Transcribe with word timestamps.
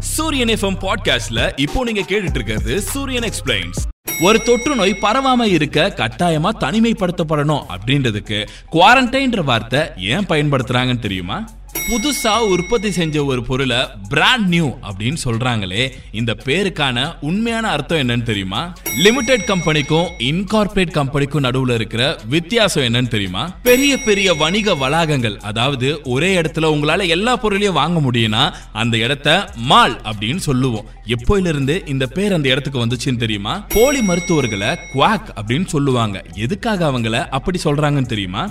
சூரியன் 0.00 0.48
எஃப்எம் 0.48 0.80
பாட்காஸ்ட்ல 0.80 1.52
இப்போ 1.56 1.84
நீங்க 1.84 2.00
கேட்டுட்டு 2.00 2.34
இருக்கிறது 2.34 2.82
சூரியன் 2.82 3.24
எக்ஸ்பிளைன்ஸ் 3.24 3.80
ஒரு 4.22 4.42
தொற்று 4.42 4.74
நோய் 4.76 4.98
பரவாம 5.02 5.42
இருக்க 5.42 5.94
கட்டாயமா 5.96 6.50
தனிமைப்படுத்தப்படணும் 6.60 7.64
அப்படின்றதுக்கு 7.68 8.48
குவாரண்டைன்ற 8.72 9.44
வார்த்தை 9.44 9.90
ஏன் 9.96 10.26
பயன்படுத்துறாங்கன்னு 10.26 10.98
தெரியுமா? 10.98 11.44
புதுசா 11.88 12.38
உற்பத்தி 12.38 12.90
செஞ்ச 12.90 13.24
ஒரு 13.24 13.44
பொருளை 13.44 13.76
பிராண்ட் 14.08 14.48
நியூ 14.48 14.66
அப்படின்னு 14.66 15.16
சொல்றாங்களே 15.24 15.90
இந்த 16.12 16.36
பேருக்கான 16.44 17.16
உண்மையான 17.20 17.68
அர்த்தம் 17.68 17.98
என்னன்னு 17.98 18.22
தெரியுமா? 18.22 18.72
லிமிடெட் 18.96 19.44
கம்பெனிக்கும் 19.46 20.08
இன்கார்பரேட் 20.18 20.90
கம்பெனிக்கும் 20.90 21.44
நடுவுல 21.44 21.74
இருக்கிற 21.74 22.18
வித்தியாசம் 22.28 22.82
என்னன்னு 22.82 23.08
தெரியுமா? 23.08 23.48
பெரிய 23.62 23.96
பெரிய 23.98 24.34
வணிக 24.34 24.74
வளாகங்கள் 24.74 25.36
அதாவது 25.36 26.00
ஒரே 26.04 26.40
இடத்துல 26.40 26.68
உங்களால 26.74 27.08
எல்லா 27.08 27.36
பொருளையும் 27.36 27.74
வாங்க 27.74 28.10
முடியும்னா 28.10 28.52
அந்த 28.72 28.96
இடத்த 28.96 29.52
மால் 29.56 30.00
அப்படின்னு 30.00 30.36
சொல்லுவோம். 30.36 30.84
எப்போயில 31.06 31.46
இருந்து 31.46 31.82
இந்த 31.86 32.06
பேர் 32.06 32.32
அந்த 32.32 32.48
இடத்துக்கு 32.48 32.86
வந்துச்சுன்னு 32.86 33.16
தெரியுமா? 33.16 33.64
போலி 33.68 34.02
மருத்துவர்களை 34.02 34.68
குவாக் 34.68 35.30
அப்படின்னு 35.36 35.66
சொல்லுவாங்க. 35.66 36.24
எதுக்காக 36.34 36.90
அவங்கள 36.90 37.28
அப்படி 37.28 37.60
சொல்றாங்கன்னு 37.64 38.06
தெரியுமா? 38.06 38.50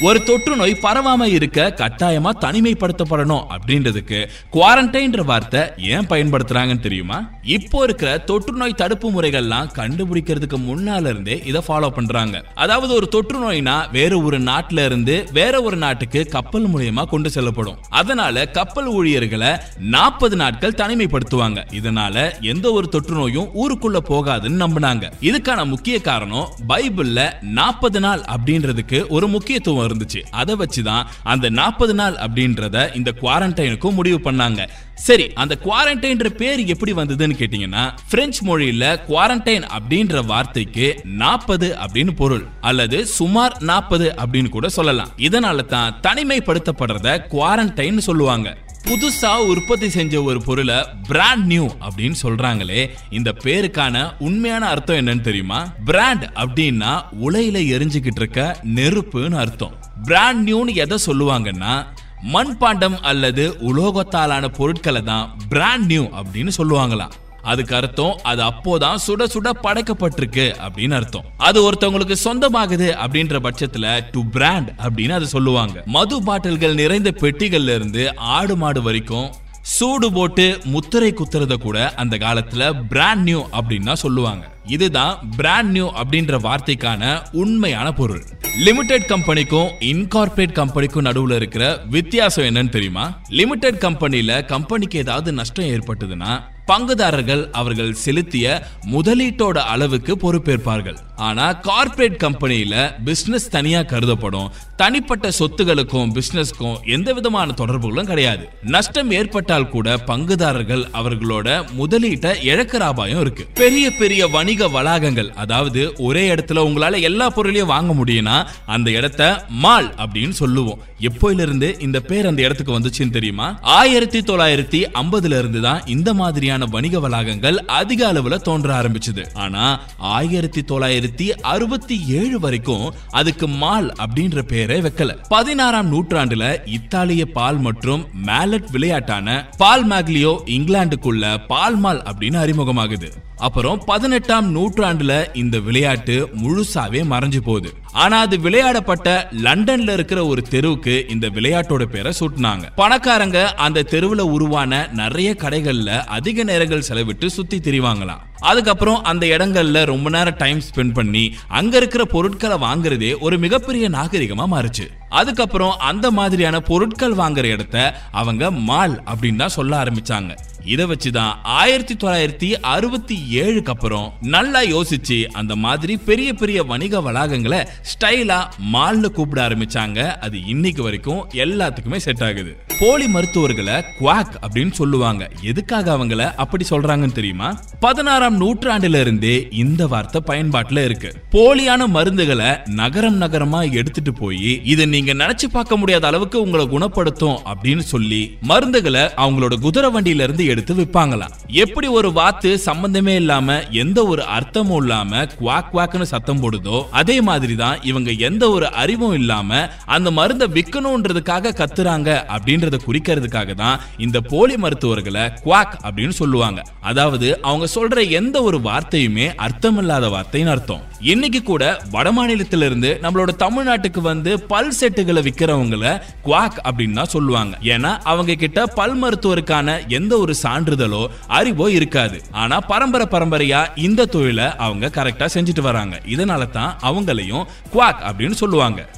ஒரு 0.00 0.22
தொற்று 0.22 0.56
நோய் 0.56 0.78
பரவாம 0.82 1.24
இருக்க 1.24 1.74
கட்டாயமா 1.76 2.30
தனிமைப்படுத்தப்படணும் 2.40 3.46
அப்படின்றதுக்கு 3.54 4.28
குவாரண்டைன்ற 4.52 5.24
வார்த்தை 5.24 5.60
ஏன் 5.78 6.06
பயன்படுத்துறாங்கன்னு 6.06 6.80
தெரியுமா? 6.80 7.30
இப்போ 7.42 7.82
இருக்கிற 7.82 8.18
தொற்று 8.18 8.56
நோய் 8.56 8.74
தடுப்பு 8.74 9.08
முறைகள்லாம் 9.10 9.70
கண்டுபிடிக்கிறதுக்கு 9.74 10.58
முன்னால 10.68 11.08
இருந்தே 11.08 11.42
இதை 11.44 11.62
ஃபாலோ 11.68 11.88
பண்றாங்க. 11.88 12.44
அதாவது 12.54 12.94
ஒரு 12.94 13.08
தொற்று 13.08 13.38
நோய்னா 13.38 13.90
வேற 13.90 14.20
ஒரு 14.20 14.40
நாட்டுல 14.40 14.84
இருந்து 14.84 15.28
வேற 15.32 15.62
ஒரு 15.62 15.76
நாட்டுக்கு 15.76 16.26
கப்பல் 16.26 16.68
மூலியமா 16.68 17.04
கொண்டு 17.04 17.30
செல்லப்படும். 17.30 17.78
அதனால 17.88 18.46
கப்பல் 18.46 18.86
ஊழியர்களை 18.86 19.48
நாற்பது 19.78 20.36
நாட்கள் 20.36 20.76
தனிமைப்படுத்துவாங்க. 20.76 21.64
இதனால 21.80 22.40
எந்த 22.40 22.72
ஒரு 22.72 22.88
தொற்று 22.88 23.14
நோயும் 23.14 23.50
ஊருக்குள்ள 23.54 23.96
போகாதுன்னு 24.08 24.62
நம்பினாங்க. 24.64 25.12
இதுக்கான 25.20 25.66
முக்கிய 25.66 26.00
காரணம் 26.00 26.48
பைபிள்ல 26.68 27.42
நாற்பது 27.42 28.00
நாள் 28.00 28.20
அப்படின்றதுக்கு 28.20 29.06
ஒரு 29.08 29.28
முக்கியத்துவம் 29.28 29.86
இருந்துச்சு. 29.88 30.20
அதை 30.30 30.56
வச்சுதான் 30.58 31.06
அந்த 31.22 31.48
நாற்பது 31.48 31.94
நாள் 31.94 32.14
அப்படின்றத 32.14 32.96
இந்த 32.96 33.12
குவாரண்டைனுக்கும் 33.22 33.94
முடிவு 33.94 34.32
பண்ணாங்க. 34.32 34.68
சரி 34.94 35.32
அந்த 35.32 35.58
குவாரண்டைன்ற 35.64 36.28
பேர் 36.28 36.64
எப்படி 36.64 36.92
வந்ததுன்னு 36.92 37.36
கேட்டீங்கன்னா 37.38 37.96
பிரெஞ்சு 38.10 38.40
மொழியில 38.48 38.98
குவாரண்டைன் 39.08 39.68
அப்படின்ற 39.78 40.26
வார்த்தைக்கு 40.26 41.00
நாற்பது 41.04 41.76
அப்படின்னு 41.80 42.10
பொருள் 42.10 42.46
அல்லது 42.60 43.06
சுமார் 43.06 43.56
நாற்பது 43.60 44.14
அப்படின்னு 44.18 44.48
கூட 44.48 44.68
சொல்லலாம். 44.68 45.10
இதனால 45.16 45.64
தான் 45.64 46.00
தனிமைப்படுத்தப்படுறத 46.08 47.18
குவாரண்டைன் 47.30 47.98
சொல்லுவாங்க. 47.98 48.56
புதுசா 48.84 49.36
உற்பத்தி 49.36 49.88
செஞ்ச 49.88 50.22
ஒரு 50.22 50.42
பொருளை 50.42 50.74
பிராண்ட் 51.08 51.46
நியூ 51.46 51.66
அப்படின்னு 51.80 52.14
சொல்றாங்களே 52.22 52.90
இந்த 53.10 53.34
பேருக்கான 53.44 54.14
உண்மையான 54.18 54.66
அர்த்தம் 54.66 54.96
என்னன்னு 54.96 55.20
தெரியுமா? 55.20 55.66
பிராண்ட் 55.84 56.24
அப்படின்னா 56.34 57.02
உலையில 57.24 57.60
எரிஞ்சுக்கிட்டு 57.74 58.16
இருக்க 58.16 58.60
நெருப்புன்னு 58.74 59.34
அர்த்தம். 59.34 59.72
பிராண்ட் 60.02 60.50
நியூன்னு 60.50 60.74
எதை 60.74 60.98
சொல்லுவாங்கன்னா 61.06 61.86
மண்பாண்டம் 62.32 63.00
அல்லது 63.00 63.56
உலோகத்தாலான 63.60 64.48
பொருட்களை 64.48 65.02
தான் 65.02 65.36
பிராண்ட் 65.48 65.84
நியூ 65.84 66.04
அப்படின்னு 66.04 66.50
சொல்லுவாங்களாம். 66.58 67.10
அதுக்கு 67.42 67.76
அர்த்தம் 67.76 68.18
அது 68.22 68.42
அப்போதான் 68.42 68.96
சுட 69.06 69.24
சுட 69.24 69.50
படைக்கப்பட்டிருக்கு 69.62 70.54
அப்படின்னு 70.60 70.94
அர்த்தம். 70.94 71.24
அது 71.36 71.70
ஒருத்தவங்களுக்கு 71.70 72.16
சொந்தமாகுது 72.24 72.96
அப்படின்ற 73.06 73.48
பட்சத்துல 73.48 74.00
டு 74.12 74.22
பிராண்ட் 74.24 74.70
அப்படின்னு 74.78 75.10
அதை 75.10 75.26
சொல்லுவாங்க. 75.26 75.82
மது 75.86 76.22
பாட்டில்கள் 76.22 76.74
நிறைந்த 76.74 77.10
பெட்டிகள்ல 77.10 77.74
இருந்து 77.74 78.16
ஆடு 78.16 78.56
மாடு 78.56 78.82
வரைக்கும் 78.82 79.32
சூடு 79.62 80.12
போட்டு 80.12 80.60
முத்திரை 80.64 81.14
குத்துறத 81.14 81.54
கூட 81.54 81.94
அந்த 81.94 82.16
காலத்துல 82.16 82.82
பிராண்ட் 82.88 83.22
நியூ 83.22 83.46
அப்படின்னு 83.52 83.92
சொல்லுவாங்க. 83.92 84.50
இதுதான் 84.64 85.28
பிராண்ட் 85.36 85.70
நியூ 85.70 85.92
அப்படின்ற 85.92 86.38
வார்த்தைக்கான 86.38 87.22
உண்மையான 87.32 87.92
பொருள். 87.92 88.22
லிமிடெட் 88.58 89.06
கம்பெனிக்கும் 89.08 89.68
இன்கார்பரேட் 89.80 90.52
கம்பெனிக்கும் 90.52 91.04
நடுவுல 91.04 91.34
இருக்கிற 91.34 91.80
வித்தியாசம் 91.90 92.44
என்னன்னு 92.44 92.68
தெரியுமா? 92.68 93.20
லிமிடெட் 93.28 93.78
கம்பெனில 93.78 94.44
கம்பெனிக்கு 94.44 94.98
ஏதாவது 94.98 95.32
நஷ்டம் 95.32 95.64
ஏற்பட்டதுன்னா 95.64 96.40
பங்குதாரர்கள் 96.68 97.50
அவர்கள் 97.50 97.92
செலுத்திய 97.94 98.66
முதலீட்டோட 98.92 99.58
அளவுக்கு 99.58 100.16
பொறுப்பேற்பார்கள். 100.16 100.98
ஆனா 101.18 101.52
கார்ப்பரேட் 101.52 102.22
கம்பெனியில 102.22 103.02
பிசினஸ் 103.04 103.48
தனியா 103.48 103.82
கருதப்படும். 103.82 104.50
தனிப்பட்ட 104.76 105.28
சொத்துகளுக்கும் 105.38 106.18
பிசினஸ்க்கும் 106.18 106.82
எந்த 106.86 107.12
விதமான 107.12 107.52
தொடர்புகளும் 107.52 108.06
கிடையாது. 108.06 108.48
நஷ்டம் 108.62 109.10
ஏற்பட்டால் 109.10 109.68
கூட 109.68 109.96
பங்குதாரர்கள் 109.96 110.84
அவர்களோட 110.94 111.66
முதலீட்டை 111.78 112.32
இழக்கிற 112.42 112.76
அபாயம் 112.76 113.20
இருக்கு. 113.20 113.46
பெரிய 113.54 113.90
பெரிய 113.90 114.26
வணிக 114.26 114.68
வளாகங்கள் 114.68 115.32
அதாவது 115.34 115.92
ஒரே 115.98 116.34
இடத்துல 116.34 116.62
உங்களால 116.68 117.00
எல்லா 117.00 117.30
பொருளையும் 117.30 117.66
வாங்க 117.66 118.04
முடியும்னா 118.04 118.46
அந்த 118.66 118.90
இடத்த 118.90 119.44
மால் 119.48 119.94
அப்படின்னு 119.94 120.30
சொல்லுவோம். 120.30 120.78
எப்போயில 121.00 121.40
இருந்து 121.40 121.76
இந்த 121.80 122.00
பேர் 122.00 122.26
அந்த 122.26 122.42
இடத்துக்கு 122.42 122.78
வந்துச்சுன்னு 122.78 123.10
தெரியுமா? 123.10 123.58
ஆயிரத்தி 123.62 124.20
தொள்ளாயிரத்தி 124.20 124.86
ஐம்பதுல 125.02 125.38
இருந்து 125.38 125.60
தான் 125.60 125.86
இந்த 125.86 126.14
மாதிரியான 126.14 126.64
வணிக 126.64 127.08
வளாகங்கள் 127.08 127.56
அதிக 127.56 128.12
அளவுல 128.12 128.36
தோன்ற 128.36 128.82
ஆரம்பிச்சது. 128.82 129.26
ஆனா 129.34 129.80
ஆயிரத்தி 129.96 130.60
தொள்ளாயிரத்தி 130.60 131.06
அறுபத்தி 131.40 132.04
ஏழு 132.06 132.40
வரைக்கும் 132.40 132.94
அதுக்கு 133.10 133.48
மால் 133.48 133.94
அப்படின்ற 133.98 134.42
பேரை 134.42 134.80
வைக்கல. 134.80 135.16
பதினாறாம் 135.28 135.92
நூற்றாண்டுல 135.92 136.56
இத்தாலிய 136.66 137.26
பால் 137.26 137.58
மற்றும் 137.58 138.06
மேலட் 138.26 138.70
விளையாட்டான 138.72 139.56
பால் 139.56 139.86
மேக்லியோ 139.88 140.34
இங்கிலாந்துக்குள்ள 140.46 141.46
பால் 141.46 141.76
மால் 141.76 142.02
அப்படின்னு 142.02 142.38
அறிமுகமாகுது. 142.44 143.10
அப்புறம் 143.38 143.82
பதினெட்டாம் 143.86 144.56
நூற்றாண்டுல 144.56 145.36
இந்த 145.36 145.58
விளையாட்டு 145.58 146.28
முழுசாவே 146.42 147.02
மறைஞ்சு 147.10 147.40
போகுது. 147.40 147.74
ஆனா 147.92 148.20
அது 148.20 148.38
விளையாடப்பட்ட 148.38 149.28
லண்டன்ல 149.42 149.92
இருக்கிற 149.92 150.26
ஒரு 150.26 150.42
தெருவுக்கு 150.42 151.04
இந்த 151.08 151.26
விளையாட்டோட 151.26 151.84
பேரை 151.84 152.12
சூட்டினாங்க. 152.20 152.62
பணக்காரங்க 152.76 153.44
அந்த 153.44 153.86
தெருவுல 153.90 154.20
உருவான 154.20 154.90
நிறைய 154.92 155.36
கடைகள்ல 155.38 156.04
அதிக 156.04 156.42
நேரங்கள் 156.42 156.84
செலவிட்டு 156.88 157.26
சுத்தி 157.26 157.58
திரிவாங்களாம். 157.58 158.26
அதுக்கப்புறம் 158.40 159.02
அந்த 159.02 159.26
இடங்கள்ல 159.26 159.84
ரொம்ப 159.84 160.10
நேரம் 160.10 160.36
டைம் 160.36 160.60
ஸ்பெண்ட் 160.60 160.92
பண்ணி 160.92 161.34
அங்க 161.48 161.76
இருக்கிற 161.76 162.04
பொருட்களை 162.04 162.56
வாங்குறதே 162.56 163.18
ஒரு 163.18 163.38
மிகப்பெரிய 163.38 163.90
நாகரிகமா 163.90 164.46
மாறுச்சு. 164.46 164.97
அதுக்கப்புறம் 165.08 165.78
அந்த 165.78 166.10
மாதிரியான 166.10 166.60
பொருட்கள் 166.60 167.14
வாங்குற 167.14 167.44
இடத்த 167.44 168.00
அவங்க 168.10 168.50
மால் 168.50 169.02
அப்படின்னு 169.06 169.36
தான் 169.36 169.48
சொல்ல 169.48 169.82
ஆரம்பிச்சாங்க. 169.82 170.36
இதை 170.64 170.84
வச்சுதான் 170.84 171.32
ஆயிரத்தி 171.42 171.94
தொள்ளாயிரத்தி 171.94 172.60
அறுபத்தி 172.60 173.22
ஏழுக்கு 173.32 173.68
அப்புறம் 173.68 174.12
நல்லா 174.20 174.60
யோசிச்சு 174.60 175.26
அந்த 175.26 175.56
மாதிரி 175.56 175.96
பெரிய 175.96 176.34
பெரிய 176.34 176.62
வணிக 176.62 177.00
வளாகங்களை 177.00 177.66
ஸ்டைலா 177.82 178.48
மால்னு 178.72 179.06
கூப்பிட 179.06 179.48
ஆரம்பிச்சாங்க. 179.48 180.16
அது 180.16 180.44
இன்னைக்கு 180.44 180.82
வரைக்கும் 180.82 181.28
எல்லாத்துக்குமே 181.32 181.96
செட் 181.96 182.22
ஆகுது. 182.22 182.56
போலி 182.80 183.08
மருத்துவர்களை 183.08 183.74
குவாக் 183.74 184.34
அப்படின்னு 184.42 184.70
சொல்லுவாங்க. 184.70 185.30
எதுக்காக 185.42 185.96
அவங்கள 185.96 186.34
அப்படி 186.34 186.64
சொல்றாங்கன்னு 186.70 187.12
தெரியுமா? 187.12 187.60
பதினாறாம் 187.80 188.40
நூற்றாண்டுல 188.40 189.00
இருந்தே 189.00 189.48
இந்த 189.50 189.86
வார்த்தை 189.86 190.22
பயன்பாட்டுல 190.26 190.84
இருக்கு. 190.84 191.14
போலியான 191.30 191.86
மருந்துகளை 191.86 192.66
நகரம் 192.66 193.20
நகரமா 193.22 193.72
எடுத்துட்டு 193.72 194.12
போய் 194.12 194.64
இதை 194.64 194.86
நீங்க 194.98 195.12
நினைச்சு 195.14 195.46
பார்க்க 195.52 195.76
முடியாத 195.76 196.06
அளவுக்கு 196.06 196.38
உங்களை 196.42 196.64
குணப்படுத்தும் 196.68 197.36
அப்படின்னு 197.50 197.84
சொல்லி 197.90 198.20
மருந்துகளை 198.48 199.02
அவங்களோட 199.24 199.54
குதிரை 199.64 199.88
வண்டியில 199.94 200.24
இருந்து 200.26 200.44
எடுத்து 200.52 200.72
விற்பாங்களாம் 200.74 201.34
எப்படி 201.64 201.88
ஒரு 201.98 202.08
வாத்து 202.12 202.50
சம்பந்தமே 202.58 203.14
இல்லாம 203.14 203.58
எந்த 203.82 203.98
ஒரு 204.06 204.22
அர்த்தமும் 204.36 204.80
இல்லாம 204.82 205.20
குவாக் 205.40 205.68
குவாக்னு 205.72 206.06
சத்தம் 206.12 206.40
போடுதோ 206.42 206.78
அதே 206.90 207.16
மாதிரி 207.20 207.54
தான் 207.54 207.82
இவங்க 207.82 208.10
எந்த 208.28 208.44
ஒரு 208.50 208.68
அறிவும் 208.82 209.14
இல்லாம 209.14 209.60
அந்த 209.96 210.10
மருந்தை 210.10 210.48
விற்கணும்ன்றதுக்காக 210.56 211.54
கத்துறாங்க 211.60 212.08
அப்படின்றத 212.36 212.80
குறிக்கிறதுக்காக 212.86 213.54
தான் 213.54 213.78
இந்த 214.06 214.20
போலி 214.32 214.56
மருத்துவர்களை 214.56 215.24
குவாக் 215.44 215.76
அப்படின்னு 215.86 216.16
சொல்லுவாங்க. 216.22 216.60
அதாவது 216.80 217.28
அவங்க 217.42 217.66
சொல்ற 217.76 218.08
எந்த 218.10 218.36
ஒரு 218.42 218.60
வார்த்தையுமே 218.68 219.28
அர்த்தமில்லாத 219.46 220.06
வார்த்தைன்னு 220.16 220.54
அர்த்தம். 220.56 220.84
இன்னைக்கு 221.14 221.42
கூட 221.42 221.64
வட 221.90 222.08
மாநிலத்தில 222.12 222.74
நம்மளோட 223.04 223.30
தமிழ்நாட்டுக்கு 223.44 224.00
வந்து 224.00 224.30
பல்ஸ் 224.52 224.84
செட்டுகளை 224.88 225.20
விற்கிறவங்கள 225.20 226.00
குவாக் 226.24 226.58
அப்படின்னு 226.64 226.92
தான் 226.92 227.04
சொல்லுவாங்க. 227.04 227.58
ஏன்னா 227.62 227.98
அவங்க 228.02 228.34
கிட்ட 228.34 228.66
பல் 228.66 229.02
மருத்துவருக்கான 229.02 229.86
எந்த 229.88 230.18
ஒரு 230.18 230.34
சான்றிதழோ 230.42 231.06
அறிவோ 231.26 231.70
இருக்காது. 231.70 232.22
ஆனா 232.30 232.60
பரம்பரை 232.60 233.06
பரம்பரையா 233.10 233.66
இந்த 233.74 234.04
தொழிலை 234.04 234.56
அவங்க 234.56 234.86
கரெக்டா 234.86 235.28
செஞ்சுட்டு 235.34 235.60
வராங்க. 235.60 236.00
இதனால 236.06 236.50
தான் 236.50 236.78
அவங்களையும் 236.82 237.46
குவாக் 237.72 238.02
அப்படின்னு 238.02 238.30
சொல்லுவாங்க. 238.30 238.88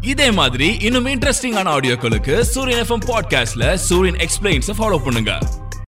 இதே 0.00 0.30
மாதிரி 0.30 0.76
இன்னும் 0.80 1.06
இன்ட்ரெஸ்டிங்கான 1.06 1.68
ஆடியோக்களுக்கு 1.76 2.40
சூரியன் 2.40 2.86
எஃப்எம் 2.86 3.06
பாட்காஸ்ட்ல 3.06 3.74
சூரியன் 3.74 4.28
எக்ஸ்பிளைன்ஸ் 4.28 4.70
ஃபாலோ 4.78 4.96
பண்ணுங்க. 5.04 5.38